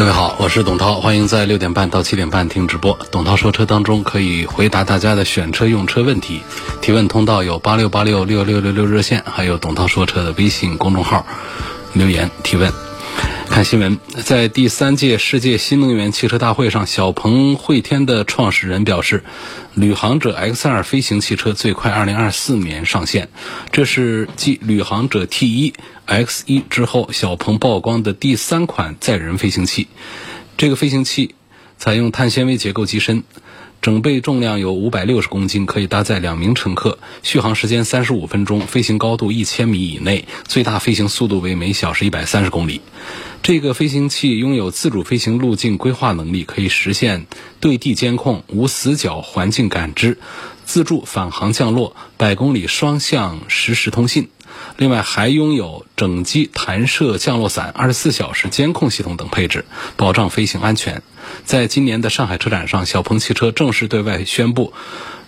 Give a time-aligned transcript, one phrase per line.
[0.00, 2.98] 各位好，我是董涛，欢迎在六点半到七点半听直播。
[3.10, 6.40] 董涛说车当中可以回答大家的选车用车问题，
[6.80, 11.26] 提问通道有八六八六六六六六热线，还有董涛说车的微信公众号
[11.92, 12.72] 留言提问。
[13.50, 19.24] 看新闻，在第三届世界新能源汽车大会上，小鹏汇天的创始人表示，
[19.74, 23.28] 旅行者 X2 飞行汽车最快2024年上线。
[23.72, 25.74] 这是继旅行者 T1、
[26.06, 29.88] X1 之后，小鹏曝光的第三款载人飞行器。
[30.56, 31.34] 这个飞行器
[31.76, 33.24] 采用碳纤维结构机身。
[33.82, 42.82] 整备重量有五百六十公斤，可以搭载两名乘客，续航时间三十五分钟，飞行高度一千米以内，最大飞行速度为每小时一百三十公里。
[43.42, 47.26] 这个飞行器拥有自主飞行路径规划能力，可以实现
[47.58, 50.18] 对地监控、无死角环境感知、
[50.66, 54.28] 自助返航降落、百公里双向实时通信。
[54.76, 59.64] 另外，还拥有整机弹射降落伞、二十四小时监控系统等配置，
[59.96, 61.02] 保障飞行安全。
[61.44, 64.74] 在今年的上海车展上，小鹏汽车正式对外宣布，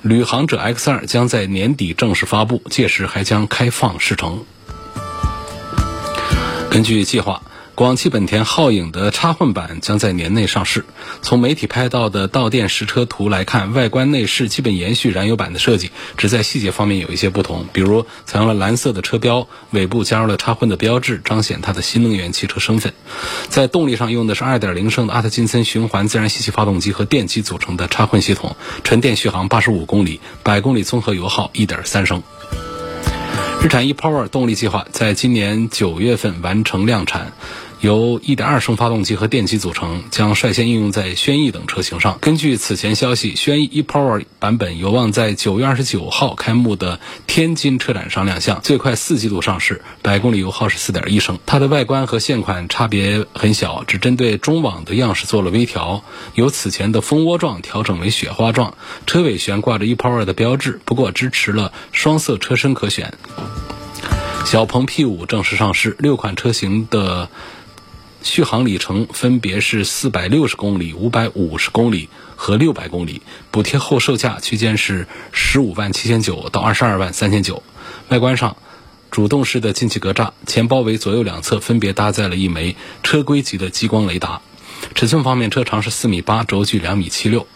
[0.02, 4.44] 旅行者 X2 将在年底正式发布，届时还将开放试乘。
[6.70, 7.42] 根据计划。
[7.82, 10.84] 广汽本田皓影的插混版将在年内上市。
[11.20, 22.94] 从媒体拍到的到店实车图来看，外观内饰基本延续燃油版的设计，只在细节方面有一些不同，比如采用了蓝色的车标，尾部加入了插混的标志，彰显它的新能源汽车身份。
[23.48, 32.22] 在动力上用的是2.0升的阿特金森循环自然吸气发动机和电机组成的插混系统，纯电续航85公里，百公里综合油耗1.3升。
[33.60, 37.32] 日产 ePower 动力计划在今年九月份完成量产。
[37.82, 42.16] 由1.2升发动机和电机组成，将率先应用在轩逸等车型上。
[42.20, 51.40] 根据此前消息，轩逸 ePower 版本有望在9月29号开幕的天津车展上亮相，最快四季度上市，百公里油耗是4.1升。
[51.44, 56.04] 它的外观和现款差别很小，只针对中网的样式做了微调，
[56.34, 58.74] 由此前的蜂窝状调整为雪花状。
[59.08, 63.12] 车尾悬挂着 ePower 的标志，不过支持了双色车身可选。
[64.44, 67.28] 小鹏 P5 正式上市，六款车型的。
[68.22, 77.62] 续航里程分别是四百六十公里、五百五十公里和六百公里，补贴后售价区间是十五万七千九到二十二万三千九。
[78.08, 78.56] 外观上，
[79.10, 84.40] 主动式的进气格栅，前包围左右两侧分别搭载了一枚车规级的激光雷达。
[84.94, 87.46] 尺寸方面，车长是四米八，轴距两米七六。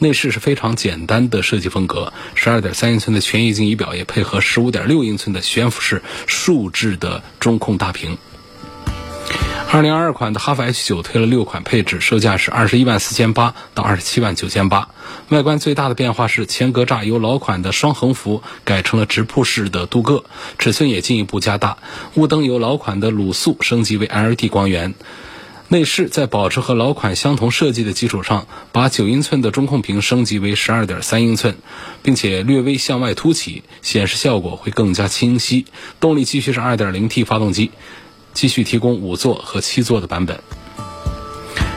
[0.00, 8.18] 内饰是非常简单的设计风格，十二点三英寸的全液晶仪表也配合十五点六英寸的悬浮式竖置的中控大屏。
[9.70, 14.88] 二零二二款的哈弗 H 九推了六款配置，售价是二十一万四千八到二十七万九千八。
[15.30, 20.22] 外观最大的变化是前格栅由老款的双横幅改成了直瀑式的镀铬，
[20.58, 21.78] 尺寸也进一步加大。
[22.14, 24.94] 雾灯由老款的卤素升级为 LED 光源。
[25.66, 31.56] 内饰在保持和老款相同设计的基础上，把九英寸的中控屏升级为十二点三英寸，
[32.02, 35.64] 并且略微向外凸起，显示效果会更加清晰。
[35.98, 37.72] 动力继续是二点零 T 发动机。
[38.34, 40.40] 继续提供五座和七座的版本。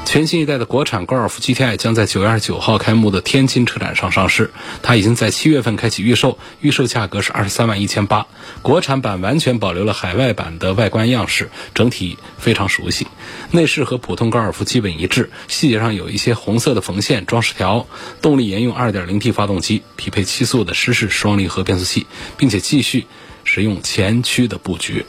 [0.06, 4.52] 全新一代的国产高尔夫 GTI 将在九月二十九号开幕的天津车展上上市。
[4.82, 8.26] 它已经在七月份开启预售，预售价格是二十三万一千八。
[8.62, 13.06] 国产版完全保留了海外版的外观样式，整体非常熟悉。
[13.52, 17.86] 内饰和普通高尔夫基本一致，细节上有一些红色的缝线装饰条。
[18.22, 22.08] 动力沿用二点零 T 发动机，匹配七速的湿式双离合变速器，
[22.38, 23.08] 并且继续
[23.44, 25.06] 使用前驱的布局。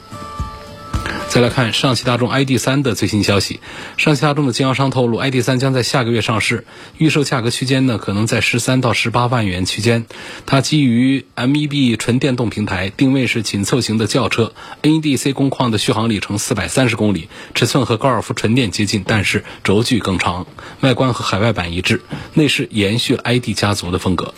[1.29, 3.59] 再来看上汽大众 ID.3 的最新消息，
[3.97, 6.65] 上汽大众的经销商透露，ID.3 将在下个月上市，
[6.97, 10.07] 预售价格区间呢可能在十三到十八万元区间。
[10.47, 20.47] 它基于 MEB 纯电动平台，定位是紧凑型的轿车，NEDC 工况的续航里程四百三十公里，尺寸和高尔夫纯电接近，但是轴距更长。
[20.81, 22.01] 外观和海外版一致，
[22.33, 24.33] 内饰延续 ID 家族的风格。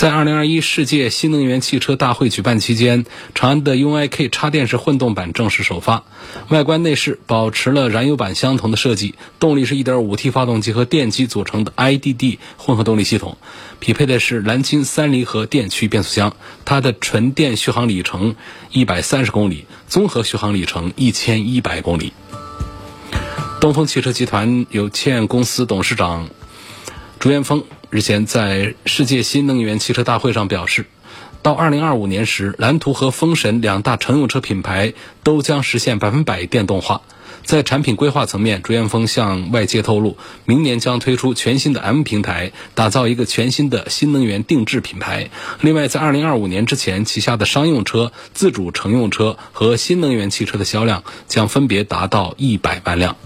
[0.00, 3.04] 在2021世界新能源汽车大会举办期间，
[3.34, 6.04] 长安的 UIK 插电式混动版正式首发。
[6.48, 13.36] 外观内饰保持了燃油版相同的设计，动力是一点五 T 发动机和电机组成的 IDD 混合动力系统，
[13.78, 16.34] 匹配的是蓝鲸三离合电驱变速箱。
[16.64, 18.36] 它的纯电续航里程
[18.70, 22.14] 一百三十公里，综合续航里程一千一百公里。
[23.60, 26.30] 东风汽车集团有限公司董事长
[27.18, 30.86] 朱元峰日前在世界新能源汽车大会上表示，
[31.42, 34.94] 到2025年时，蓝图和风神两大乘用车品牌
[35.24, 37.02] 都将实现百分百电动化。
[37.42, 45.28] 在产品规划层面，朱彦峰向外界透露，明年将推出全新的 M 平台，打造一个全新的新能源定制品牌。
[45.60, 53.16] 另外，在2025年之前，旗下的商用车、自主乘用车和新能源汽车的销量将分别达到一百万辆。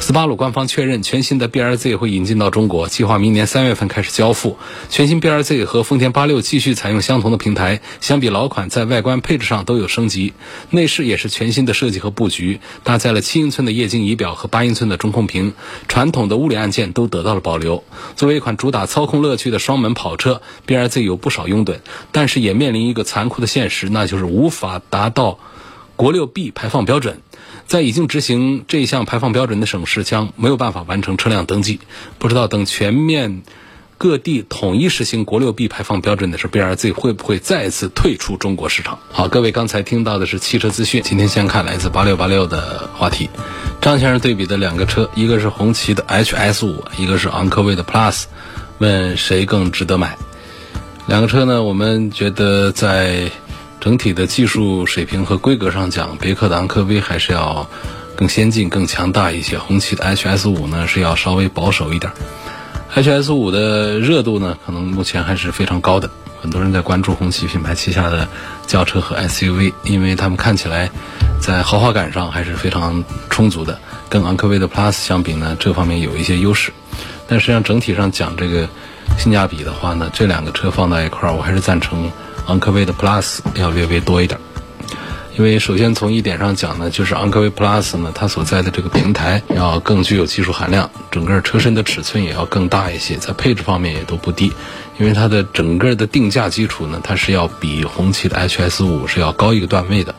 [0.00, 4.56] 斯巴鲁官方确认，全新的 BRZ 会引进到中国，计划明年三月份开始交付。
[4.88, 10.32] 全新 BRZ 和丰田八六继续采用相同的平台，相比老款，在外观配置上都有升级。
[10.70, 15.52] 内饰也是全新的设计和布局，搭载了七英寸的液晶仪表和八英寸的中控屏，
[15.86, 17.84] 传统的物理按键都得到了保留。
[18.16, 21.76] 作为一款主打操控乐趣的双门跑车，BRZ 有不少拥趸，
[22.10, 25.38] 但是也面临一个残酷的现实，那就是无法达到
[25.94, 27.20] 国六 B 排放标准。
[27.70, 31.78] 在已经执行这一项排放标准的省市，将没有办法完成车辆登记。
[32.18, 33.42] 不知道等全面
[33.96, 38.98] 各地统一实行国六 B 排放标准的时候，BRZ 会不会再次退出中国市场？
[39.12, 41.00] 好，各位刚才听到的是汽车资讯。
[41.04, 43.30] 今天先看来自八六八六的话题，
[43.80, 48.24] 张先生对比的两个车，一个是红旗的 HS 五，一个是昂科威的 Plus，
[48.78, 50.18] 问谁更值得买？
[51.06, 53.30] 两个车呢，我们觉得在。
[53.80, 57.66] 整体的技术水平和规格上讲，别克的昂科威还是要
[58.14, 59.58] 更先进、更强大一些。
[59.58, 62.12] 红旗的 HS 五呢是要稍微保守一点。
[62.94, 66.10] HS 五的热度呢，可能目前还是非常高的。
[66.42, 68.28] 很多人在关注红旗品牌旗下的
[68.66, 70.90] 轿车和 SUV，因为他们看起来
[71.40, 73.78] 在豪华感上还是非常充足的，
[74.10, 76.70] 跟昂科威的 Plus 相比呢，这方面有一些优势。
[77.26, 78.68] 但实际上整体上讲这个
[79.16, 82.10] 性价比的话呢，这两个车放在一块儿，我还是赞成。
[82.50, 84.36] 昂科威的 Plus 要略微多一点，
[85.38, 94.52] 因为首先从一点上讲呢，就是昂科威 Plus 呢，它所在的这个平台要更具有技术含量，整个车身的尺寸也要更大一些，在配置方面也都不低，
[94.98, 100.12] 因为它的整个的定价基础呢，它是要比红旗的 HS 五是要高一个段位的。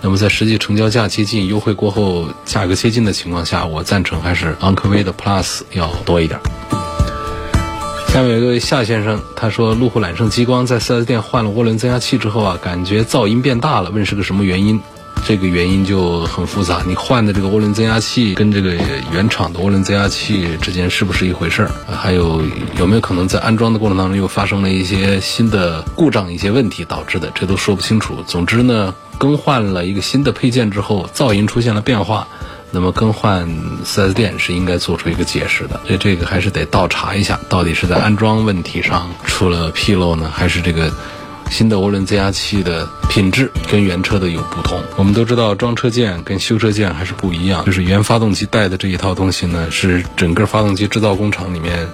[0.00, 6.40] 那么在实际成交价接近、优惠过后价格接近的情况下，我赞成还是昂科威的 Plus 要多一点。
[8.18, 14.80] 下面有一位夏先生，他说路虎揽胜极光在 4S 店换了涡轮增压器之后啊，感觉噪音变大了，问是个什么原因？
[15.24, 18.74] 这个原因就很复杂，你换的这个涡轮增压器跟这个
[19.12, 21.70] 原厂的涡轮增压器之间是不是一回事儿？
[21.86, 22.42] 还有
[22.76, 27.30] 有没有可能在安装的过程当中又发生了一些新的故障、一些问题导致的？
[27.36, 28.16] 这都说不清楚。
[28.26, 32.26] 总之呢，更换了一个新的配件之后，噪音出现了变化。
[32.70, 33.48] 那么更换
[33.84, 40.92] 4S 店是应该做出一个解释的，所以这个还是得倒查一下，到底是在安装问题上出了纰漏呢，还是这个
[41.50, 44.82] 新的涡轮增压器的品质跟原车的有不同？
[44.96, 51.88] 我们都知道装车件跟修车件还是不一样，就是原发动机带的这一套东西呢，是整个发动机制造工厂里面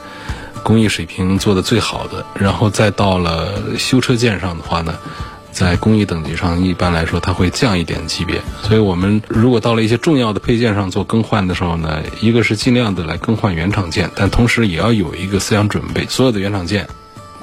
[0.64, 4.94] 工艺水平做的最好的，然后再到了修车件上的话呢。
[5.54, 16.88] 在工艺等级上，一般来说它会降一点级别，所以我们如果到了一些重要的配件上做更换的时候呢，一个是尽量的来更换原厂件，但同时也要有一个思想准备，所有的原厂件，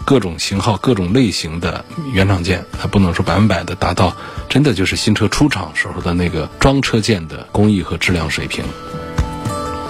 [0.04, 4.14] 各种型号、各种类型的原厂件，它不能说百分百的达到
[4.50, 8.66] 真的就是新车出厂时候的那个装车件的工艺和质量水平。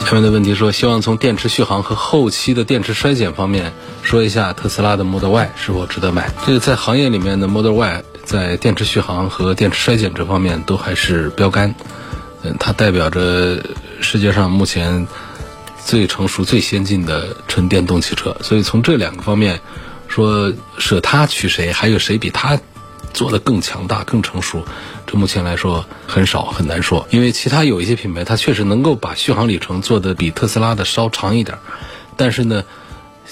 [0.05, 3.71] 下面的问题说，希望从电池续航和后期的电池衰减方面
[4.03, 6.31] 说一下特斯拉的 Model Y 是否值得买。
[6.45, 8.03] 这个在行业里面的 Model Y。
[8.31, 11.75] 在电池续航和电池衰减这方面都还是标杆，
[12.43, 13.61] 嗯，它代表着
[13.99, 15.05] 世界上目前
[15.85, 18.33] 最成熟、最先进的纯电动汽车。
[18.41, 19.59] 所以从这两个方面
[20.07, 22.57] 说，舍它取谁，还有谁比它
[23.11, 24.65] 做的更强大、更成熟，
[25.05, 27.05] 这目前来说很少，很难说。
[27.09, 31.57] 因为其他有一些品牌，它确实能够把续航里程做得比特斯拉的稍长一点，
[32.15, 32.63] 但是呢。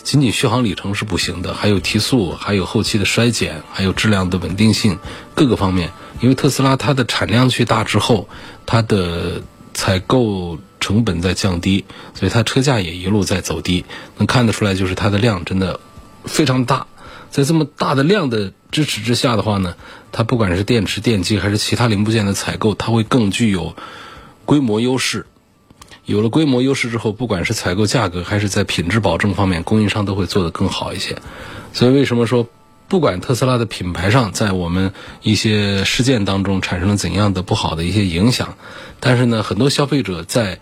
[0.03, 4.97] 仅仅续航里程是不行的，还有提速，还有后期的衰减，还有质量的稳定性，
[5.35, 5.91] 各个方面。
[6.21, 8.27] 因为特斯拉它的产量去大之后，
[8.65, 9.41] 它的
[9.73, 13.85] 采购成本在降低，所以它车价也一路在走低。
[14.17, 15.79] 能看得出来，就是它的量真的
[16.25, 16.87] 非常大。
[17.29, 19.75] 在这么大的量的支持之下的话呢，
[20.11, 23.75] 它不管是电池、电机还是其他零部件的采购，它会更具有
[24.45, 25.25] 规模优势。
[26.09, 31.15] 有了规模优势之后，不管是采购价格还是在品质保证方面，供应商都会做得更好一些。
[31.71, 32.47] 所以为什么说，
[32.87, 38.57] 不管特斯拉的品牌上在我们一些事件当中产生了怎样的不好的一些影响，
[38.99, 40.59] 但是呢，很多消费者在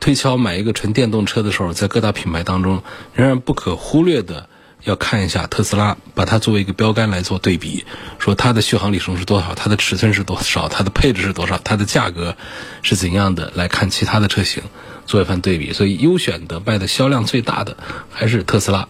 [0.00, 2.82] 推敲买一个纯电动车的时候，在各大品牌当中，
[3.14, 4.48] 仍然不可忽略的
[4.84, 7.84] 要看一下特斯拉，把它作为一个标杆来做对比，
[8.18, 12.36] 说它的续航里程是多少，它的尺寸是多少，它的配置是多少，它的价格
[12.82, 14.62] 是怎样的，来看其他的车型
[15.06, 15.72] 做一番对比。
[15.72, 17.76] 所以优选的卖的销量最大的
[18.10, 18.88] 还是特斯拉。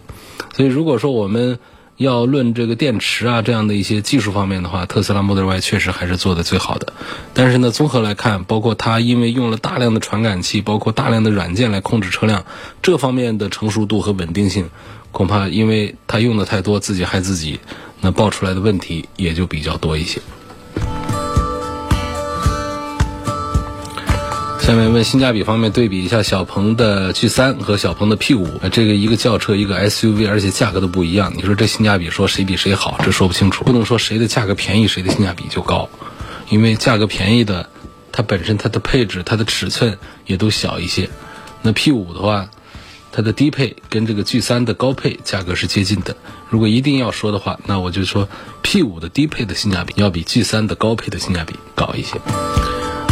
[0.55, 1.59] 所以如果说我们
[2.01, 6.93] 要论这个电池啊这样的一些技术方面的话，特斯拉 Model Y 确实还是做的最好的。
[7.35, 12.43] 但是呢，综合来看，包括它因为用了大量的传感器，包括大量的软件来控制车辆，
[12.81, 14.71] 这方面的成熟度和稳定性，
[15.11, 17.59] 恐怕因为它用的太多，自己害自己，
[18.01, 20.21] 那爆出来的问题也就比较多一些。
[24.71, 31.33] 下面问性价比方面对比一下小鹏的 G 三和小鹏的 P 五，这个一个轿车一个 SUV，而且价格都不一样。
[31.35, 33.65] 你说这性价比说谁比谁好，这说不清楚。
[33.65, 35.89] 不能说谁的价格便宜谁的性价比就高，
[36.47, 37.69] 因为价格便宜的，
[38.13, 41.09] 它本身它的配置它的尺寸也都小一些。
[41.61, 42.47] 那 P 五的话，
[43.11, 46.15] 它的低配跟这个 G 三的高配价格是接近的。
[46.49, 48.29] 如果一定要说的话，那我就说
[48.61, 52.21] P 五的低配的性价比要比 G 三的高配的性价比高一些。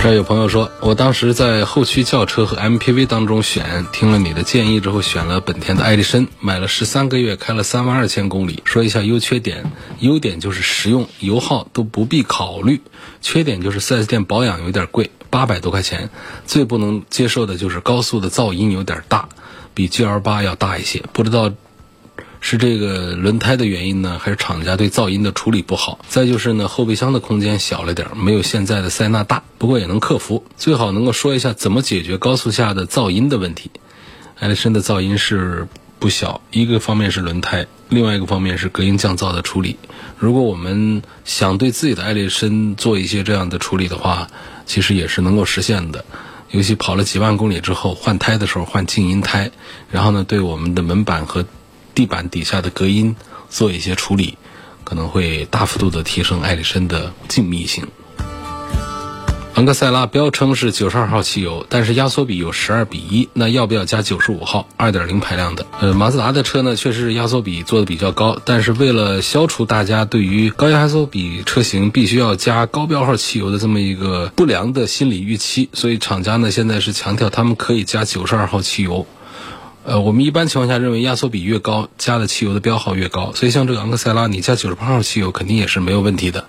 [0.01, 8.63] 这有朋友说，我当时在后驱轿车和 MPV 当中选，听了你的建议之后，选了本田的艾力绅，买了十三个月，开了三万二千公里。
[8.63, 12.77] 说一下优缺点，优点就是实用，油耗都不必考虑；
[13.22, 16.10] 缺点就是 4S 店保养有点贵，八百多块钱。
[16.46, 19.27] 最不能接受的就是高速的噪音有点大，
[19.74, 21.03] 比 GL 八要大一些。
[21.12, 21.51] 不知道。
[22.41, 26.00] 是这个轮胎的原因呢，还是厂家对噪音的处理不好？
[26.08, 30.46] 再就是呢，后备箱的空间小了点，没有现在的塞纳大，不过也能克服。
[30.58, 33.69] 最好能够说一下怎么解决高速下的噪音的问题。
[34.39, 35.67] 艾力绅的噪音是
[36.00, 39.75] 不小，一个方面是轮胎，另外一个方面是隔音降噪的处理。
[40.17, 44.29] 如果我们想对自己的艾力绅做一些这样的处理的话，
[44.65, 46.05] 其实也是能够实现的。
[46.51, 49.51] 尤其跑了几万公里之后，换胎的时候换静音胎，
[49.91, 51.46] 然后呢，对我们的门板和
[52.00, 53.18] 地板底下的隔音
[53.50, 54.38] 做一些处理，
[54.86, 57.86] 可能会大幅度的提升艾力绅的静谧性。
[59.56, 65.65] 昂克赛拉标称是九十二号汽油，但是压缩比有十二比一，那要不要加九十五号二点零排量的？
[65.82, 79.06] 呃，马自达的车呢，确实是压缩比做的比较高，但是为了消除大家对于高压缩比车型必须要加高标号汽油的这么一个不良的心理预期，所以厂家呢现在是强调他们可以加九十二号汽油。
[79.89, 83.34] 呃，我们一般情况下认为压缩比越高，加的汽油的标号越高。
[83.34, 86.46] 所以像这个昂克赛拉，你加九十八号汽油肯定也是没有问题的。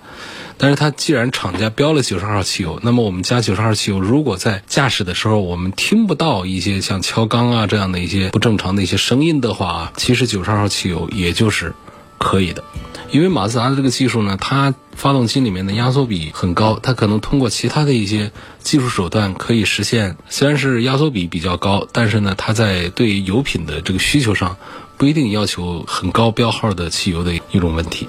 [0.59, 11.73] 但是它既然厂家标了九十号汽油，那么我们加九十号汽油，如果在驾驶的时候我们听不到一些像敲缸啊这样的一些不正常的一些声音的话，其实九十号汽油也就是
[12.19, 12.63] 可以的。
[13.11, 20.15] 因为马自达的这个技术呢，它发动机里面的压缩比很高，它可能通过其他的一些技术手段可以实现。
[20.29, 24.55] 虽然是压缩比比较高，但是呢，它在对油品的这个需求上
[24.95, 28.07] 不一定要求很高标号的汽油的一种问题。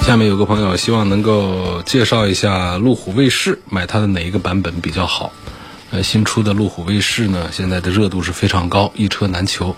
[0.00, 5.32] 下面有个朋友希望能够介绍一下路虎卫士，买它的哪一个版本比较好？
[5.90, 9.76] 呃，新出的路虎卫士呢，现在的热度是非常高，一车难求，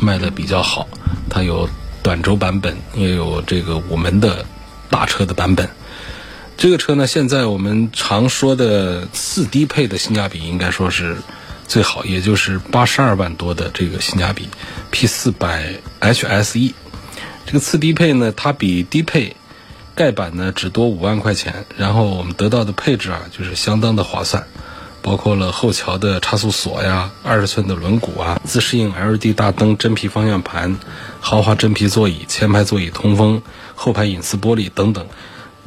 [0.00, 0.88] 卖的比较好。
[1.30, 1.68] 它有。
[2.06, 4.46] 短轴版本也有这个五门的
[4.88, 5.68] 大车的版本，
[6.56, 11.16] 这个车呢，现在我们常说的次低配的性价比应该说是
[11.66, 14.48] 最好，也就是八十二万多的这个性价比
[14.92, 16.74] ，P 四百 HSE。
[17.44, 19.34] 这个次低配呢，它比低配
[19.96, 24.46] 盖板呢只多五万块钱，然后我们得到的配置啊，就是相当的划算。
[25.06, 30.78] 包括了后桥的差速锁呀，二十寸的轮毂啊，自适应 LED 大灯，真皮方向盘，
[31.20, 33.40] 豪华真皮座椅，前排座椅通风，
[33.76, 35.06] 后排隐私玻璃等等。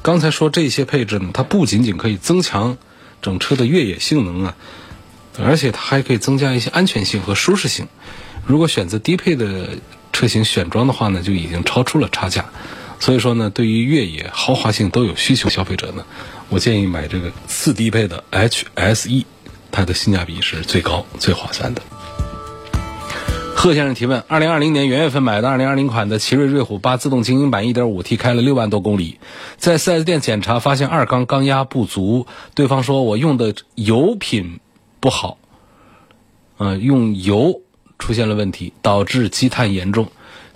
[0.01, 2.77] 刚才说这些配置呢，它不仅仅可以增强
[3.21, 4.55] 整车的越野性能啊，
[5.41, 7.87] 而且它还可以增加一些安全性和舒适性。
[8.45, 9.69] 如果选择低配的
[10.11, 12.43] 车型选装的话呢，就已经超出了差价。
[12.99, 16.03] 所以说呢，对于越野豪华性都有需求消费者呢。
[16.49, 19.25] 我建议买这个次低配的 HSE，
[19.71, 21.81] 它的性价比是最高、最划算的。
[23.55, 29.19] 贺先生提问：二零二零年元月份买的二零二零款的奇瑞瑞虎八自动精英版一点五 T，开了六万多公里，
[29.57, 32.25] 在 4S 店检查发现二缸缸压不足，
[32.55, 34.59] 对方说我用的油品
[34.99, 35.37] 不好，
[36.57, 37.61] 嗯，用油
[37.99, 40.07] 出现了问题，导致积碳严重。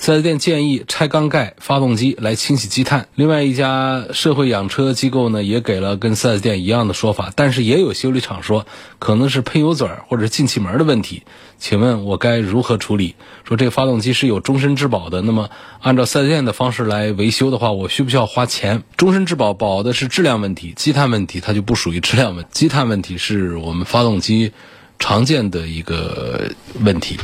[0.04, 3.08] 4S 店建议拆缸盖发动机来清洗积碳。
[3.16, 8.66] 另外一家社会养车机构呢，也给了跟 4S 店一样的说法，但是也有修理厂说
[9.00, 11.24] 可能是喷油嘴或者进气门的问题。
[11.58, 13.16] 请问我该如何处理？
[13.46, 18.84] 说这个发动机是有终身质保的，那么按照 4S 店的方式来维修的话，我需不需要花钱？
[18.98, 22.50] 终身质保保的是质量问题，积碳问题它就不属于质量问题。
[22.52, 24.52] 积碳问题是我们发动机
[25.00, 27.18] 常见的一个问题。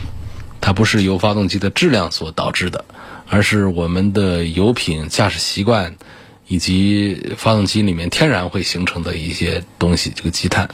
[0.70, 2.86] 它不是由发动机的质量所导致的，
[3.28, 5.96] 而是我们的油品、驾驶习惯
[6.50, 10.70] 以及发动机里面天然会形成的一些东西，这个积碳。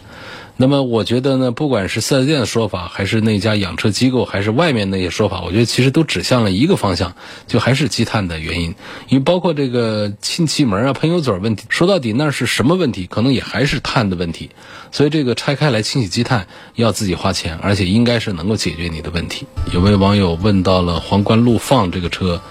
[0.57, 7.13] 那么我觉得呢，不管是四 S 店的说法，还是那家养车机构，还是外面那些说法，我觉得其实都指向了一个方向，
[7.45, 8.73] 就还是积碳的原因。
[9.09, 13.05] 因为包括这个进气门啊、喷油嘴问题，说到底那是什么问题？
[13.05, 14.49] 可能也还是碳的问题。
[14.93, 19.45] 所以这个拆开来清洗积碳要自己花钱，而且应该是能够解决你的问题。
[19.73, 22.41] 有位网友问到了皇冠陆放这个车，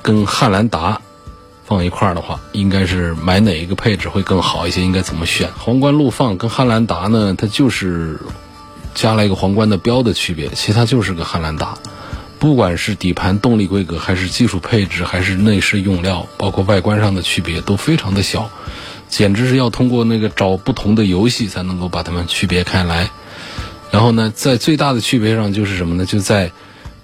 [0.00, 1.02] 跟汉兰达。
[1.66, 4.82] 放一块儿的话，应该是买哪一个配置会更好一些？
[4.82, 5.48] 应该怎么选？
[5.58, 7.34] 皇冠陆放跟汉兰达呢？
[7.38, 8.20] 它就是
[8.94, 11.74] 加了一个皇冠的标的区别，其他就是个汉兰达。
[12.38, 18.50] 不管是底盘动力规格，还是技术配置，还是内饰用料，包括外观上的区别，都非常的小，
[19.08, 23.08] 简直是要通过那个找不同的游戏才能够把它们区别开来。
[23.90, 26.04] 然后呢，在最大的区别上就是什么呢？
[26.04, 26.52] 就在。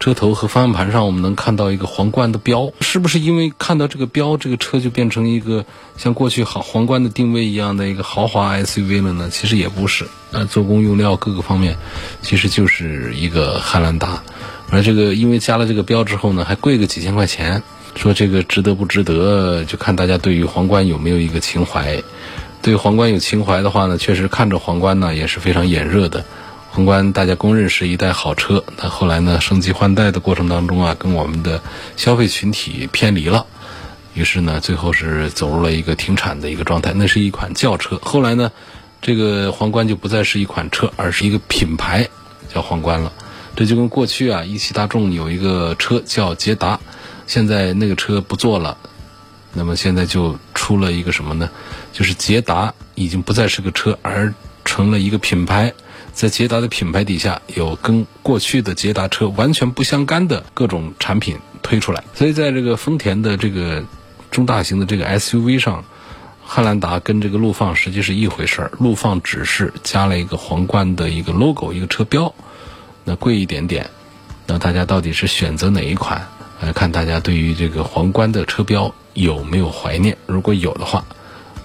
[0.01, 5.67] 车头和方向盘上，我们能看到一个皇冠的标，是不是因为看到这个标，这个车就变成一个
[5.99, 9.29] 像过去好皇冠的定位一样的一个豪华 SUV 了呢？
[9.31, 11.77] 其实也不是，呃，做工用料各个方面，
[12.23, 14.23] 其实就是一个汉兰达，
[14.71, 17.63] 而这个因为加了这个标之后呢，还贵个几千块钱，
[17.95, 22.03] 说这个值得不值得，就看大家对于皇冠有没有一个情怀。
[22.63, 26.25] 对皇冠有情怀的话呢，确实看着皇冠呢也是非常眼热的。
[26.73, 31.61] 皇冠大家公认是一代好车，但后来呢，升级换代的过程当中啊，跟我们的
[31.97, 33.45] 消费群体偏离了，
[34.15, 36.93] 于是呢，最后是走入了一个停产的一个状态。
[36.95, 38.53] 那是一款轿车，后来呢，
[39.03, 42.09] 这个皇冠就不再是一款车，而是一个品牌，
[42.55, 43.13] 叫皇冠了。
[43.57, 46.79] 这就跟过去啊，一汽大众有一个车叫捷达，
[47.27, 48.79] 现在那个车不做了，
[49.53, 51.51] 那么现在就出了一个什么呢？
[51.93, 54.33] 就是捷达已经不再是个车，而
[54.65, 55.75] 成了一个品牌。
[56.21, 62.05] 在捷达的品牌底下，有跟过去的捷达车完全不相干的各种产品推出来。
[62.15, 63.83] 所以，在这个丰田的这个
[64.31, 65.83] 中大型的这个 SUV 上，
[66.45, 68.73] 汉兰达跟这个陆放实际是一回事儿。
[68.79, 72.35] 陆放只是加了一个皇冠的一个 logo，一个车标，
[73.05, 73.89] 那贵一点点。
[74.47, 76.29] 那大家到底是选择哪一款？
[76.61, 80.19] 来看大家对于这个皇冠的车标有没有怀念？
[80.27, 81.03] 如果有的话，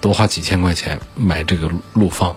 [0.00, 2.34] 多花几千块钱买这个陆放，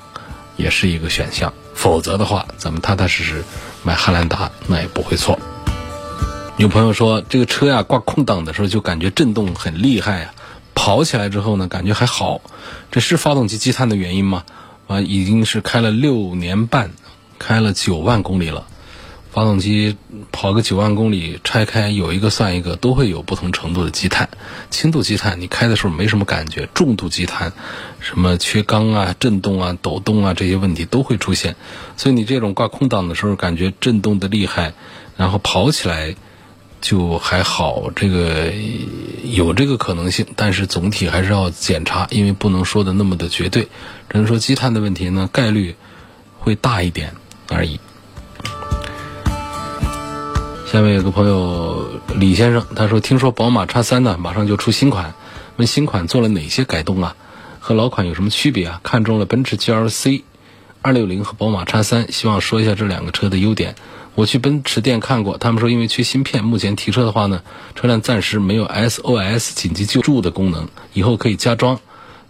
[0.58, 1.53] 也是一个选项。
[1.79, 3.41] 否则的话，咱们踏踏实实
[3.83, 5.39] 买汉兰达那也不会错。
[6.57, 10.33] 有朋友说，这个车呀挂空挡的时候就感觉震动很厉害啊，
[10.75, 12.41] 跑起来之后呢感觉还好，
[12.91, 14.43] 这是发动机积碳的原因吗？
[14.87, 16.91] 啊，已经是开了六年半，
[17.39, 18.67] 开了九万公里了。
[19.31, 19.95] 发动机
[20.31, 24.29] 跑个九万公里，拆开有一个算一个，都会有不同程度的积碳。
[24.71, 27.53] 轻度积碳，你开的时候没什么感觉；重度积碳，
[27.99, 31.55] 什么缺缸啊、震动啊、抖动啊这些问题都会出现。
[31.95, 34.73] 所以你这种挂空档的时候，感觉震动的厉害，
[35.15, 36.15] 然后跑起来
[36.81, 38.51] 就还好，这个
[39.23, 40.25] 有这个可能性。
[40.35, 43.67] 但是总体还是要检查，因为不能说的那么的绝对。
[44.09, 45.75] 只能说积碳的问题呢，概率
[46.39, 47.13] 会大一点
[47.49, 47.79] 而已。
[50.71, 55.15] 下面有个朋友李先生，他说：“听说宝马叉三呢，马上就出新款，
[55.58, 57.15] 问新款做了哪些改动啊？
[57.60, 58.79] 和老款有什么区别啊？
[58.84, 60.21] 看中了奔驰 GLC
[60.84, 63.73] 二六零和宝马叉三，希望说一下这两个车的优点。
[64.13, 67.41] 我去奔驰店看过，他们说因为缺芯片，目前提车的话呢，
[67.73, 71.79] 车辆暂时没有 SOS 紧急救助的功能，以后可以加装。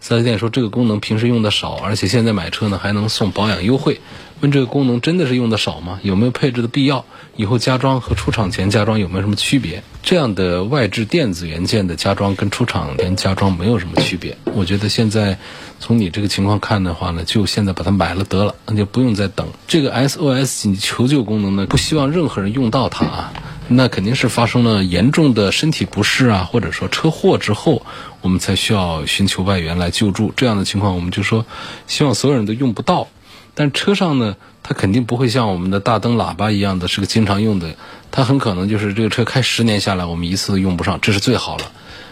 [0.02, 4.00] 四 S 店说这个功能平时用的少，而且现在买车呢还能送保养优惠。”
[4.42, 6.00] 问这个功能真的是用的少吗？
[6.02, 7.04] 有没有配置的必要？
[7.36, 9.84] 以后加装和出厂前加装有没有什么区别？
[10.02, 14.38] 这样的外置电子元件的加装跟出厂前加装没有什么区别。
[14.54, 15.38] 我觉得现在
[15.82, 19.46] 从你这个情况看的话呢，就现在把它买了得了，那就不用再等。
[19.68, 23.34] 这个 SOS 紧急求救功能呢，不希望任何人用到它啊。
[23.72, 27.86] 那肯定是发生了严重的身体不适啊，或者说车祸之后，
[28.22, 30.34] 我们才需要寻求外援来救助。
[30.36, 31.46] 这样的情况，我们就说
[31.88, 33.08] 希望所有人都用不到。
[33.56, 37.76] 但车上呢，它肯定不会像我们的大灯喇叭一样的是个经常用的，
[38.10, 41.72] 它很可能就是这个车开十年下来，我们一次都用不上，这是最好了。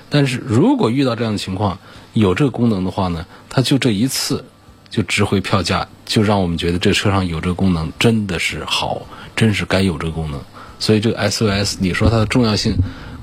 [0.09, 1.77] 但是如果遇到这样的情况，
[2.13, 4.43] 有这个功能的话呢，它就这一次
[4.89, 9.01] 就值回票价，就让我们觉得这车上有这个功能真的是好，
[9.35, 10.41] 真是该有这个功能。
[10.79, 12.75] 所以这个 SOS，你说它的重要性，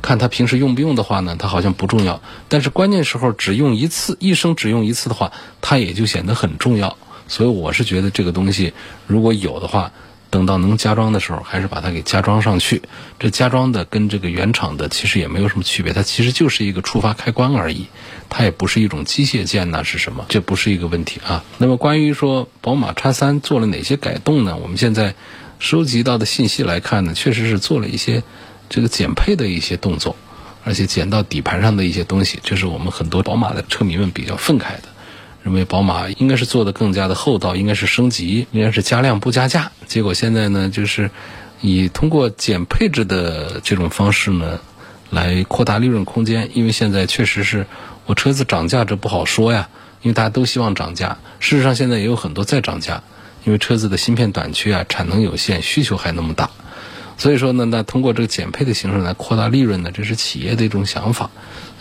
[0.04, 2.20] 看它平时用不用的话呢，它好像不重要。
[2.50, 6.98] 但是关键时候只用一次，一生只用一次的话，它也就显得很重要。
[7.26, 8.74] 所以我是觉得这个东西
[9.06, 9.92] 如果有的话，
[10.28, 12.82] 等到能加装的时候，还是把它给加装上去。
[13.18, 17.86] 这加装的跟这个原厂的其实也没有什么区别，它其实就是一个触发开关而已，
[18.28, 20.26] 它也不是一种机械键呐，是什么？
[20.28, 21.42] 这不是一个问题啊。
[21.56, 24.58] 那么关于说宝马叉三做了哪些改动呢？
[24.60, 25.14] 我们现在
[25.60, 28.22] 收集到的信息来看呢，确实是做了一些
[28.74, 30.16] 这个减配的一些动作，
[30.64, 34.88] 而且减到底盘上的一些东西，这是我们很多宝马的车迷们比较愤慨的，
[35.44, 39.70] 认为宝马应该是做的更加的厚道，应该是升级，应该是加量不加价。
[39.86, 41.08] 结果现在呢，就是
[41.60, 44.58] 以通过减配置的这种方式呢，
[45.08, 46.50] 来扩大利润空间。
[46.54, 47.68] 因为现在确实是
[48.06, 49.68] 我车子涨价这不好说呀，
[50.02, 51.18] 因为大家都希望涨价。
[51.38, 53.04] 事实上现在也有很多在涨价。
[53.44, 56.50] 因为车子的芯片短缺啊，产能有限，需求还那么大，
[57.16, 61.30] 所以说呢，那通过这个减配的形式来扩大利润呢，这是企业的一种想法。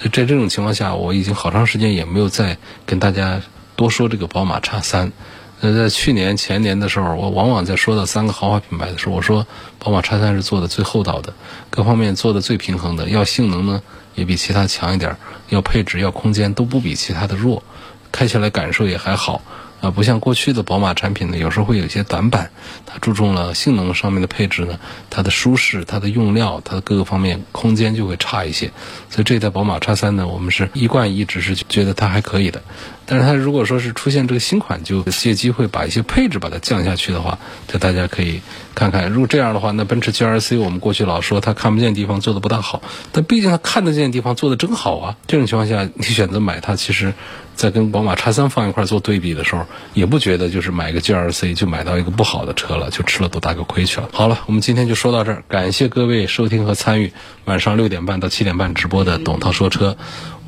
[0.02, 3.41] 在这种情况下，我已经好长时间也没有再跟大家
[3.76, 5.12] 多说这个宝马叉三。
[5.60, 9.48] 那，在去年前年的时候，我往往在说到三个豪华品牌的时候，我说
[9.80, 11.34] 宝马叉三是做的最厚道的，
[11.69, 13.82] 各方面做的最平衡的，要性能呢
[14.15, 15.15] 也比其他强一点，
[15.50, 17.63] 要配置要空间都不比其他的弱，
[18.12, 19.41] 开起来感受也还好。
[19.84, 22.50] 啊，不像过去的宝马产品呢，有时候会有一些短板。
[22.86, 28.72] 它注重了性能上面的配置呢，它的舒适、它的用料、它的各个方面空间就会差一些。
[29.10, 32.63] 所以这代宝马叉三呢，我们是一贯一直是觉得它还可以的。
[33.06, 37.38] 但是它如果说是出现这个新款，就借机会把一些配置把它降下去的话，
[37.68, 38.42] 这大家可以
[38.76, 39.10] 看看。
[39.10, 45.18] 如果这样的话，那奔驰 G R C 我们过去老说它看不见地方做的不大好，但毕竟它看得见地方做的真好啊。
[45.28, 47.13] 这种情况下，你选择买它，其实。
[47.56, 54.10] 在跟宝马叉三放一块做对比的时候，也不觉得就是买个 G L C 就买到一个不好的车了，就吃了多大个亏去了。
[54.12, 57.13] 好了，我们今天就说到这儿，感谢各位收听和参与
[57.46, 59.96] 晚上六点半到七点半直播的董涛说车。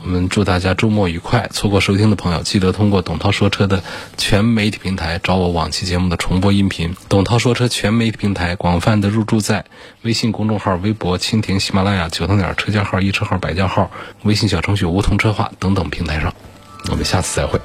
[0.05, 1.49] 我们祝大家周末愉快！
[1.51, 3.81] 错过收听的朋友，记得通过董涛说车的
[4.17, 6.95] 全媒体平台找我往期节目的重播音频。
[7.09, 9.65] 董涛说车全媒体平台广泛的入驻在
[10.03, 13.89] 微信公众号、微博、蜻蜓、喜马拉雅、九头鸟车架号、一车号、百家号、
[14.21, 16.31] 微信小程序梧桐车话等等平台上。
[16.91, 17.59] 我们下次再会。